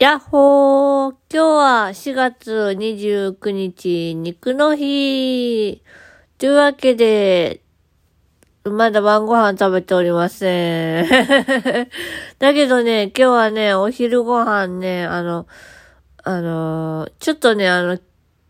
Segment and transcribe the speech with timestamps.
[0.00, 5.82] やっほー今日は4月29日、肉の日
[6.38, 7.60] というわけで、
[8.64, 11.06] まだ晩ご飯食べておりません。
[12.40, 15.46] だけどね、今日はね、お昼ご飯ね、あの、
[16.24, 17.98] あのちょっとね、あの、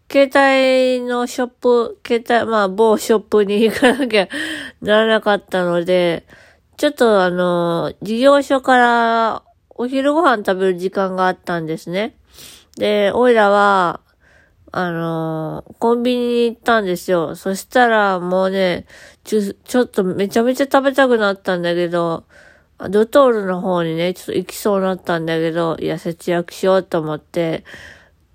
[0.09, 4.29] 携帯のショップ、携帯、まあ、某ショップに行かなきゃ
[4.82, 6.29] ならなかったので、
[6.77, 9.43] ちょっとあの、事業所から
[9.80, 12.14] お昼ご飯食べる時間があったんですね。
[12.76, 14.02] で、おいらは、
[14.72, 17.34] あのー、コンビニに行ったんですよ。
[17.34, 18.85] そしたらもうね、
[19.24, 22.24] ちょ、ちょっとめちゃめちゃ食べたくなったんだけど、
[22.90, 27.64] ドトールの方にね、ちょっと行きそうになったんだけど、いや、節約しようと思って、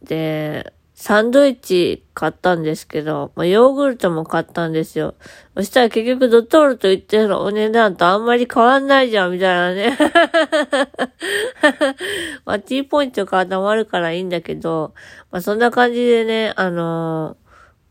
[0.02, 5.14] で、サンドイッチ買ったんですけど、まあ、ヨーグルトも買ったんですよ。
[5.56, 9.98] そしたら結局ドトールと言ってるお値段とあんまり変わんないじゃん、みたいなね。
[12.46, 14.94] まあ、T ポイントが溜まるからいいんだけど、
[15.32, 17.38] まあ、そんな感じでね、あの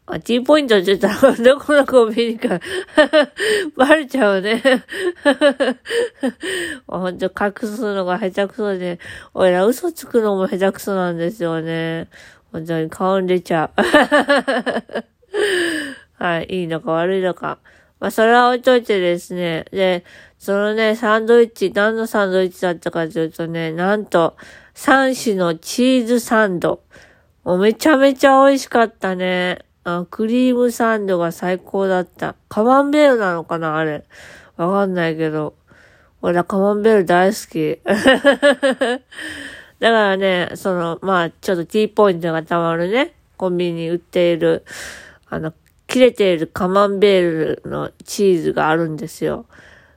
[0.06, 2.60] ー、あ、T ポイントって言ったら、どこのコンビニか
[3.76, 4.62] バレちゃうね
[6.86, 8.98] ほんと隠すのが下手くそで、
[9.32, 12.08] おいら嘘つくのも下手くそなんですよね。
[12.52, 13.82] 本当に顔に出ちゃう。
[16.22, 17.58] はい、いいのか悪いのか。
[18.00, 19.66] まあ、それは置いといてですね。
[19.70, 20.04] で、
[20.38, 24.36] そのね、サンドイッチ、何のサンドイッチだったかというとね、なんと、
[24.74, 26.82] 3種のチーズサンド。
[27.44, 29.64] もうめちゃめちゃ美味しかったね。
[29.84, 32.34] あクリームサンドが最高だった。
[32.48, 34.04] カマンベールなのかなあれ。
[34.56, 35.54] わかんないけど。
[36.22, 37.80] 俺はカマンベール大好き。
[37.84, 37.94] だ
[39.90, 44.64] からね、その、まあ、ちょっと T ポイントがたまるね、コンビニに売っている、
[45.28, 45.52] あの、
[45.86, 49.46] 切れているカマンベールのチーズがあるんですよ。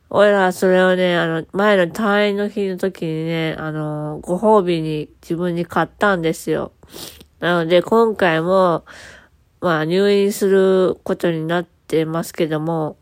[0.10, 6.72] 俺らそれをね、あの、前の退院の日の時にね、あの、ご褒美に自分に買ったんですよ。
[7.40, 8.86] なので、今回も、
[9.60, 12.98] まあ、入院することになってますけども、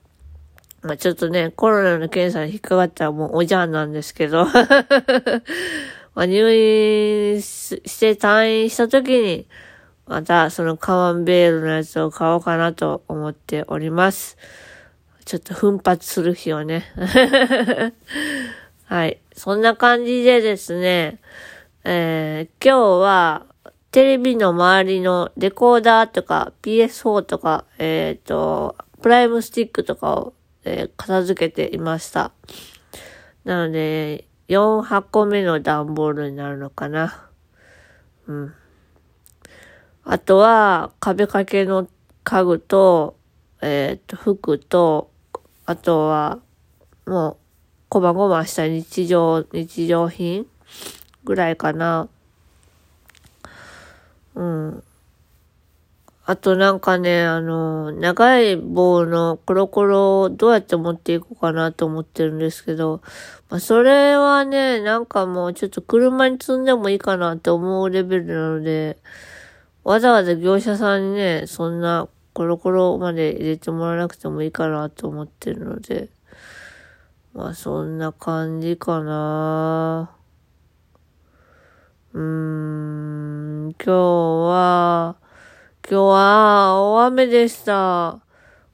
[0.82, 4.46] まあ、ちょっとね、コロナの検査に引っかかったらもうおじゃんなんですけど
[6.16, 9.48] まあ、入院して退院した時に、
[10.08, 14.38] またそのカマンベールのやつを買おうかなと思っております。
[15.26, 16.86] ちょっと奮発する日をね。
[18.86, 19.20] はい。
[19.36, 21.20] そんな感じでですね、
[21.84, 23.46] えー、今日は
[23.92, 30.34] テレビの周りのデコーダーとか PS4 とか、えっ、ー、と、プライムスティックとかを、
[30.66, 32.32] えー、片付けていました。
[33.46, 37.30] なので、4箱目の段ボールになるのかな。
[38.28, 38.54] うん。
[40.08, 41.88] あとは、壁掛けの
[42.24, 43.16] 家具と、
[43.62, 45.10] えっ、ー、と、服と、
[45.66, 46.38] あとは、
[47.08, 47.38] もう、
[47.90, 50.46] こまごました日常、日常品
[51.24, 52.08] ぐらいかな。
[54.36, 54.84] うん。
[56.28, 63.02] あとなんかね、あの、長い棒のコロコロをどうやって持っていこうかなと思ってるんですけど、
[63.50, 68.98] まあ、それはね、なんかもうちょっと車に積んでもいいかなって思うレベルなので、
[69.85, 76.09] わざわざ業者さんにね、そんなコロコロまで入れてもらわなくてもいいかなと思ってるので、
[77.35, 80.09] まあそんな感じかな。
[82.13, 85.18] うーん、今日は、
[85.88, 88.22] 今日は大雨でした。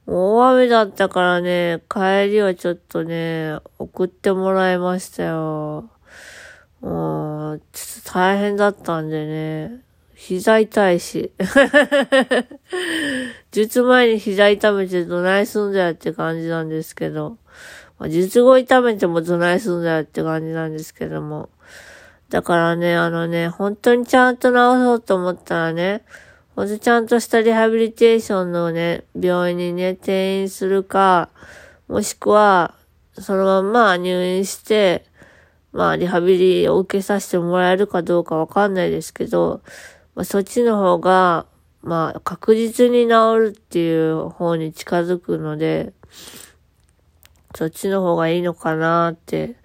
[0.06, 5.90] 大雨だったからね、帰りはちょっとね、送ってもらいましたよ。
[6.80, 9.91] もう、ちょっと大変だったんでね、
[10.24, 11.32] 膝痛いし。
[13.50, 17.38] 術前に膝痛めてどないすんだよって感じなんですけど、
[17.98, 21.48] まあ、術後痛めてもどないすんだよって感じなんですけども。
[22.28, 26.04] だからね、あのね、本当にちゃんと治そうと思ったらね、
[26.54, 31.30] ほんとちゃんとしたリハビリテーションのね、病院にね、転院するか、
[31.88, 32.76] もしくは、
[33.18, 35.04] そのまま入院して、
[35.72, 39.62] まあ、リハビリを受けさせてもらえるかどうかわかんないですけど、
[40.14, 41.46] まあ、そっちの方が、
[41.82, 45.92] まあ、確実に治るっていう方に近づくので、
[47.54, 49.56] そっちの方がいいのかなって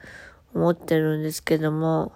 [0.53, 2.13] 思ってるんですけども、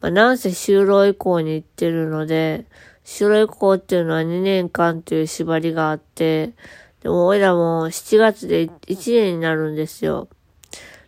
[0.00, 2.66] まあ、なんせ就労以降に行ってるので、
[3.04, 6.52] 白い子っていうのは2年間っていう縛りがあって、
[7.02, 10.28] でも、俺らも7月で1年になるんですよ。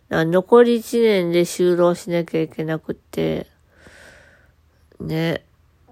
[0.09, 3.47] 残り1年で就労しなきゃいけなくて、
[4.99, 5.45] ね、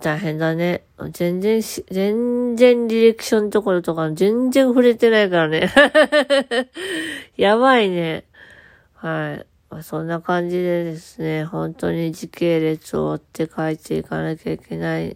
[0.03, 0.83] 大変だね。
[1.11, 5.71] 全然し、全然ディレクションところとか全然触れてないからね。
[7.37, 8.25] やばいね。
[8.95, 9.45] はい。
[9.69, 15.15] ま、そんな感じでですね、本当に時系列を追って書いていかなきゃいけない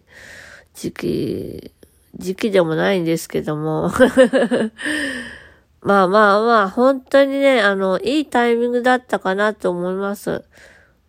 [0.74, 1.74] 時期、
[2.16, 3.92] 時期でもないんですけども
[5.84, 10.46] まあまあまあ、本当にね、あの、いいタイミングだったかなと思います。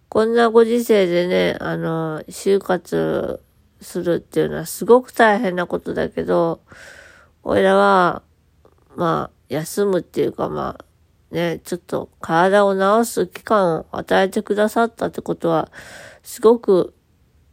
[0.08, 3.40] こんなご時世でね、あの、就活
[3.80, 6.60] するっていうのはすごく大変なことだけど、
[7.42, 8.22] 俺らは、
[8.96, 10.84] まあ、休むっていうかまあ、
[11.34, 15.70] ね、ちょっと体を治す期間を与えてくださったってことは、
[16.22, 16.94] すごく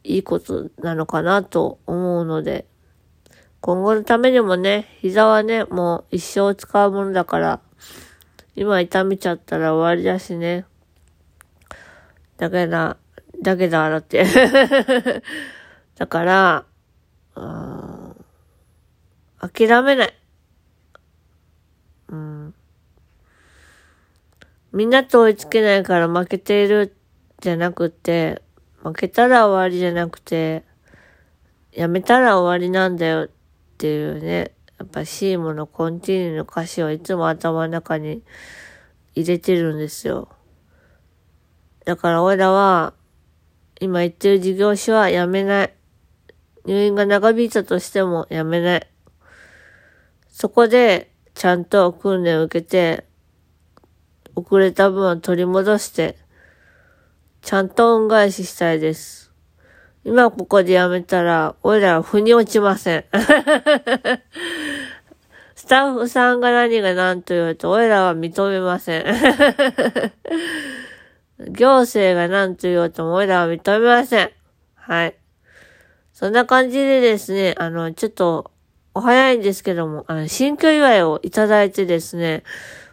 [0.04, 2.66] いいことなのかなと思うので、
[3.62, 7.60] 今後のためにもね、膝はね、もう一生使うものだから、
[8.56, 10.66] 今痛めちゃったら終わりだしね。
[12.38, 12.96] だけど、
[13.42, 14.26] だけどだって。
[15.96, 16.66] だから、
[19.40, 20.14] 諦めない。
[22.10, 22.54] うん。
[24.74, 26.96] みんなと追いつけないから負けている
[27.40, 28.42] じゃなくて、
[28.84, 30.64] 負けたら終わりじゃなくて、
[31.72, 33.30] やめたら終わりなんだよっ
[33.78, 38.22] ていうね、やっぱシーモのコンティニューの歌詞をいつも頭の中に
[39.14, 40.30] 入れてるんですよ。
[41.86, 42.94] だから俺らは、
[43.80, 45.75] 今言ってる事業所はやめない。
[46.66, 48.88] 入院が長引いたとしてもやめない。
[50.30, 53.06] そこで、ちゃんと訓練を受けて、
[54.36, 56.18] 遅れた分を取り戻して、
[57.42, 59.32] ちゃんと恩返ししたいです。
[60.04, 63.06] 今ここでやめたら、俺らは腑に落ちません。
[65.56, 69.06] スタッフさんが何が何と言うと、俺らは認めません。
[71.52, 74.32] 行政が何と言おうとも、俺らは認めません。
[74.76, 75.16] はい。
[76.16, 78.50] そんな感じでですね、あの、ちょっと、
[78.94, 82.44] お早いんですけども、あの、新居祝いをいただいてですね、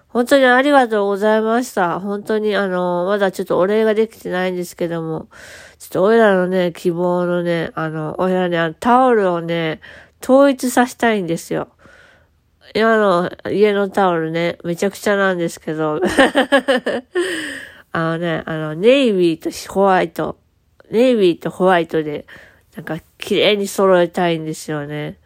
[0.08, 2.00] 本当にありがとうございました。
[2.00, 5.28] 本当にあの、まだちょっとお礼ができてないんですけども、
[5.78, 9.80] ちょっと俺らのね、希望のね、あの、俺らね、あのタオルをね、
[10.20, 11.68] 統一させたいんですよ。
[12.74, 16.00] 今の家のタオルね、めちゃくちゃなんですけど、
[17.92, 20.40] あのね、あの、ネイビーとホワイト、
[20.90, 22.26] ネイビーとホワイトで、
[22.76, 25.18] なんか綺麗に揃えたいんですよね。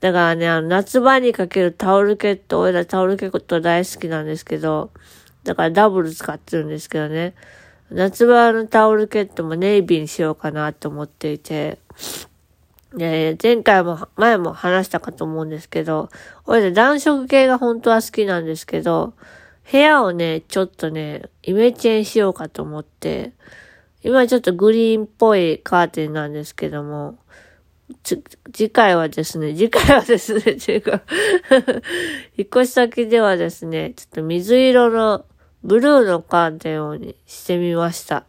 [0.00, 4.90] だからね、あの、夏場にかけるタオルケット、俺らタオルケット大好きなんですけど、
[5.44, 7.34] だからダブル使ってるんですけどね。
[7.90, 11.78] 夏場のタオルケットもネイビーにしようかなと思っていて、
[12.94, 16.08] で、前回も、前も話したかと思うんですけど、
[16.46, 19.14] 俺ら暖色系が本当は好きなんですけど、
[19.70, 23.32] 部屋をね、ちょっとね、イメチェンしようかと思って、
[24.04, 27.18] 今ちょっとグリーンっぽいカーテンなんですけども、
[28.52, 31.02] 次回はですね、次回はですね、 違うか
[32.36, 35.24] 引っ越し先ではですね、ちょっと水色の、
[35.62, 38.26] ブルーのカーテンをにしてみました。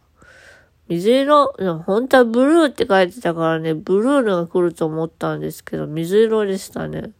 [0.88, 7.10] 水色、本当はブルーって書いてたからね、ブルーのが来ると思ったんですけど、水色でしたね。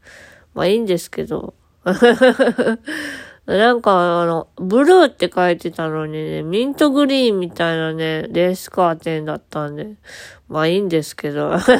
[0.55, 1.53] まあいいんですけど。
[3.47, 9.95] なんかあの、ブルーって書いてたのにね、ミントグリーンみたいなね、レースカーテンだったんで、
[10.49, 11.53] まあいいんですけど。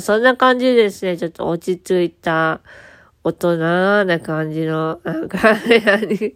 [0.00, 2.60] そんな感じですね、ちょっと落ち着いた、
[3.22, 6.34] 大人な感じの、なんか、に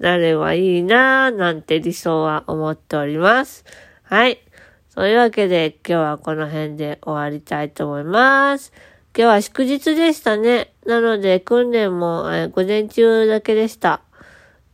[0.00, 3.64] なればいいなぁなんて理想は思っております。
[4.02, 4.40] はい。
[4.88, 8.72] そういうわけで、今日はこの辺で終わりたいと思います。
[9.18, 10.72] 今日は祝日でしたね。
[10.86, 14.00] なので、訓練も、えー、午前中だけでした。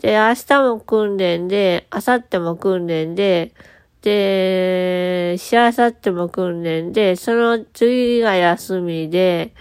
[0.03, 3.55] で、明日も訓練で、明後日も訓練で、
[4.03, 9.55] で、しあさっても訓練で、その次が休みで、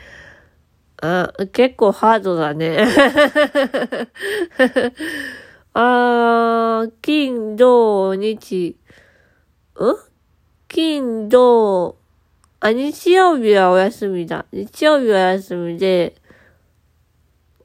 [1.01, 2.79] あ、結構ハードだね。
[5.73, 8.75] あー、金、土、日、
[9.79, 9.95] ん？
[10.67, 12.02] 金、土、
[12.65, 14.45] あ、日曜日はお休みだ。
[14.53, 16.15] 日曜日は休みで、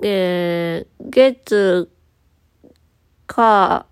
[0.01, 1.89] で、月、
[3.29, 3.87] か、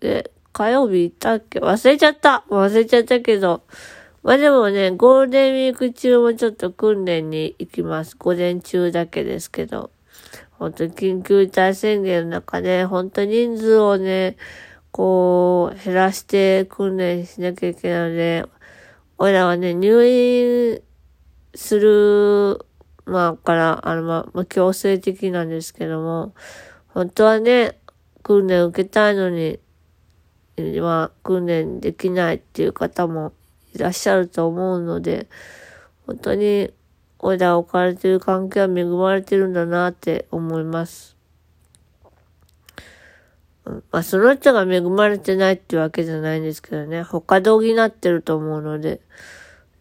[0.00, 1.58] え、火曜日行ったっけ？
[1.58, 3.62] 忘れちゃった忘れちゃったけど。
[4.22, 8.16] まあでもね、ゴールデンウィーク中もちょっと訓練に行きます。
[8.16, 9.90] 午前中だけですけど。
[10.52, 14.38] 本当に緊急事態宣言の中で、本当人数をね、
[14.92, 18.46] こう、減らして訓練しなきゃいけないので、
[19.18, 20.82] 俺らはね、入院
[21.54, 22.66] する、
[23.06, 26.34] まあ、から、あの、まあ、強制的なんですけども、
[26.88, 27.78] 本当はね、
[28.22, 29.58] 訓練受けたいのに、
[30.80, 33.32] まあ、訓練できないっていう方も
[33.74, 35.28] いらっしゃると思うので、
[36.06, 36.70] 本当に、
[37.18, 41.15] 俺ら置かれてる環境は恵まれてるんだなって思います。
[43.66, 49.00] まあ、その人が恵まれてないってわけじゃないんですけどね、他で補ってると思うので、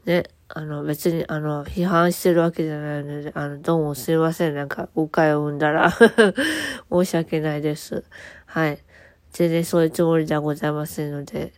[0.05, 4.55] ね、あの、別に、あの、批判してるわけじゃないので、あの、どうもすいません。
[4.55, 5.91] なんか、誤解を生んだら
[6.91, 8.03] 申し訳ないです。
[8.45, 8.79] はい。
[9.31, 11.53] 全然そういうつもりではございませんので。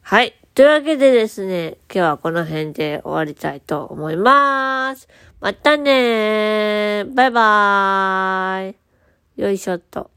[0.00, 0.34] はい。
[0.54, 5.08] というわけでですね、今日はこの辺で終わりたいと思います。
[5.40, 7.14] またねー。
[7.14, 9.42] バイバーイ。
[9.42, 10.10] よいしょっと。